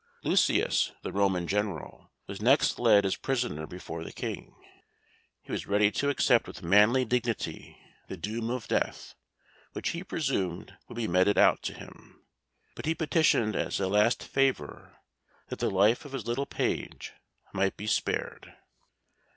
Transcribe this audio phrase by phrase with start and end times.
[0.23, 4.55] Lucius, the Roman General, was next led as prisoner before the King.
[5.43, 7.77] He was ready to accept with manly dignity
[8.07, 9.13] the doom of death
[9.73, 12.25] which he presumed would be meted out to him,
[12.75, 14.97] but he petitioned as a last favour
[15.49, 17.13] that the life of his little page
[17.53, 18.55] might be spared.